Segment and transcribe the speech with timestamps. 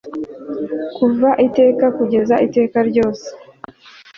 [0.95, 3.27] kuva iteka kuzageza iteka ryose